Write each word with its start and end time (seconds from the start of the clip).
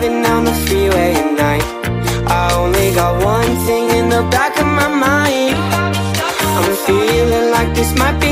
Driving 0.00 0.22
down 0.22 0.44
the 0.46 0.54
freeway 0.66 1.12
at 1.12 1.30
night. 1.34 1.66
I 2.26 2.54
only 2.54 2.90
got 2.94 3.22
one 3.22 3.52
thing 3.66 3.90
in 3.98 4.08
the 4.08 4.22
back 4.30 4.58
of 4.58 4.64
my 4.64 4.88
mind. 4.88 5.56
I'm 6.56 6.74
feeling 6.86 7.50
like 7.50 7.74
this 7.74 7.94
might 7.98 8.18
be 8.18 8.29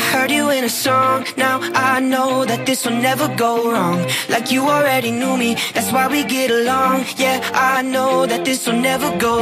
heard 0.00 0.30
you 0.30 0.50
in 0.50 0.64
a 0.64 0.68
song. 0.68 1.26
Now 1.36 1.60
I 1.74 2.00
know 2.00 2.44
that 2.44 2.66
this 2.66 2.84
will 2.84 3.00
never 3.00 3.28
go 3.36 3.70
wrong. 3.70 4.06
Like 4.28 4.50
you 4.50 4.62
already 4.68 5.10
knew 5.10 5.36
me, 5.36 5.56
that's 5.74 5.92
why 5.92 6.08
we 6.08 6.24
get 6.24 6.50
along. 6.50 7.04
Yeah, 7.16 7.38
I 7.54 7.82
know 7.82 8.26
that 8.26 8.44
this 8.44 8.66
will 8.66 8.80
never 8.80 9.10
go. 9.18 9.34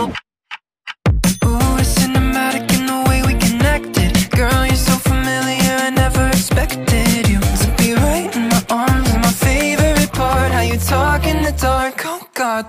Ooh, 1.44 1.76
it's 1.82 1.94
cinematic 1.98 2.66
in 2.78 2.86
the 2.86 3.00
way 3.08 3.22
we 3.28 3.34
connected. 3.46 4.30
Girl, 4.30 4.66
you're 4.66 4.84
so 4.90 4.96
familiar, 5.10 5.74
I 5.88 5.90
never 5.90 6.26
expected 6.28 7.28
you 7.28 7.40
to 7.40 7.68
be 7.78 7.94
right 7.94 8.30
in 8.36 8.48
my 8.48 8.62
arms. 8.70 9.08
My 9.14 9.32
favorite 9.32 10.12
part, 10.12 10.50
how 10.52 10.62
you 10.62 10.78
talk 10.78 11.26
in 11.26 11.42
the 11.42 11.52
dark. 11.52 12.02
Oh 12.04 12.26
God, 12.34 12.66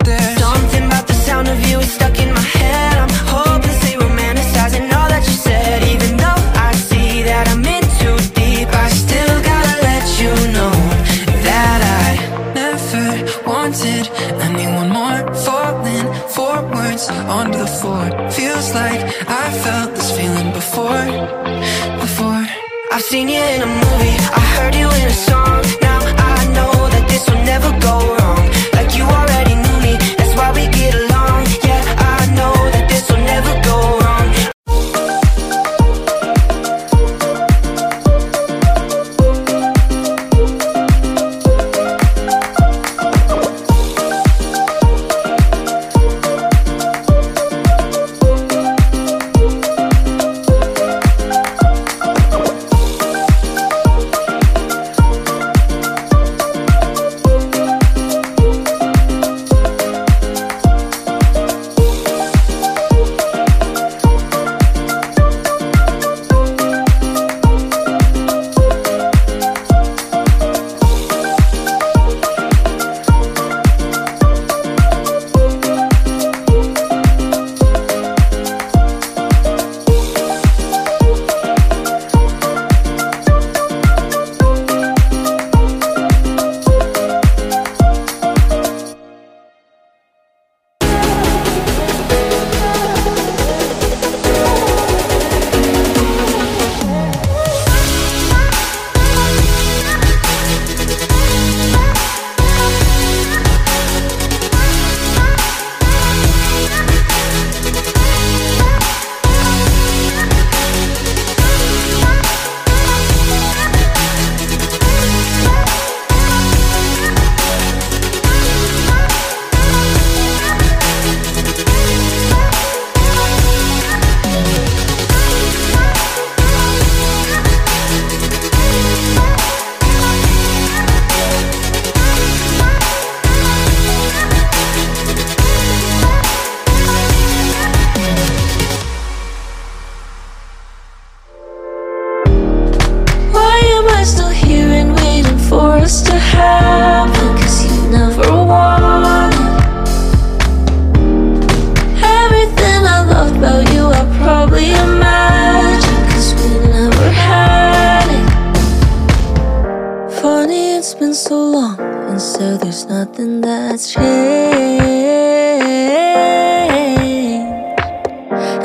that's 163.80 163.94
changed 163.94 164.84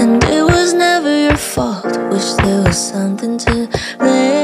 And 0.00 0.24
it 0.24 0.42
was 0.42 0.74
never 0.74 1.28
your 1.28 1.36
fault. 1.36 1.84
Wish 2.10 2.32
there 2.42 2.62
was 2.64 2.90
something 2.90 3.38
to 3.38 3.68
blame. 3.98 4.43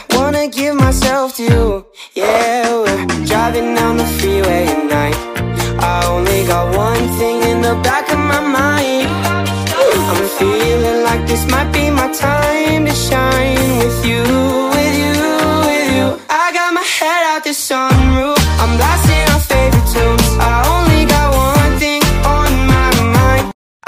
Driving 3.61 3.75
down 3.75 3.97
the 3.97 4.05
freeway 4.05 4.30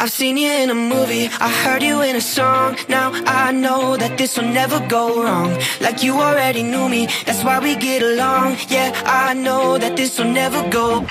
I've 0.03 0.11
seen 0.11 0.35
you 0.35 0.51
in 0.51 0.69
a 0.69 0.75
movie, 0.75 1.29
I 1.39 1.49
heard 1.63 1.81
you 1.81 2.01
in 2.01 2.17
a 2.17 2.19
song. 2.19 2.75
Now 2.89 3.13
I 3.25 3.53
know 3.53 3.95
that 3.95 4.17
this 4.17 4.37
will 4.37 4.49
never 4.49 4.85
go 4.89 5.23
wrong. 5.23 5.57
Like 5.79 6.03
you 6.03 6.15
already 6.19 6.61
knew 6.61 6.89
me, 6.89 7.07
that's 7.25 7.41
why 7.41 7.59
we 7.59 7.77
get 7.77 8.03
along. 8.03 8.57
Yeah, 8.67 8.91
I 9.05 9.33
know 9.33 9.77
that 9.77 9.95
this 9.95 10.19
will 10.19 10.29
never 10.29 10.69
go. 10.69 11.07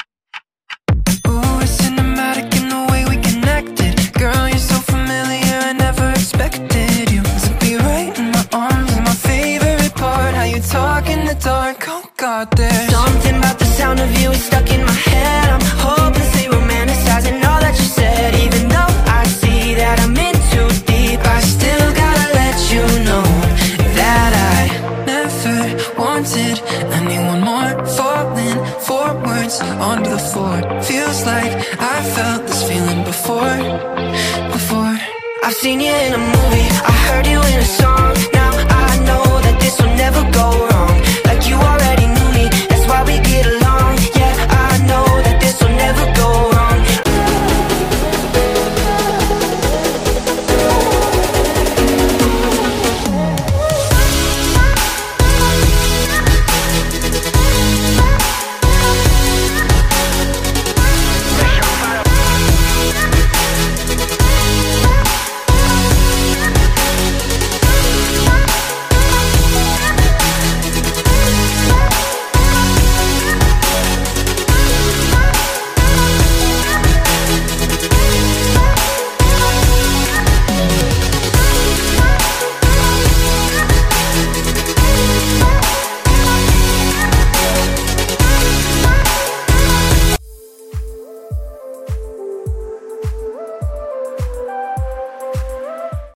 I've 35.52 35.58
seen 35.58 35.81
you 35.81 35.93
in 35.93 36.14
a 36.14 36.16
movie, 36.16 36.66
I 36.82 36.93
heard 37.08 37.26
you 37.26 37.38
in 37.38 37.58
a 37.58 37.62
song. 37.62 38.14
Now 38.32 38.52
I 38.56 38.99
know 39.00 39.22
that 39.43 39.60
this 39.60 39.78
will 39.78 39.94
never 39.96 40.22
go 40.32 40.71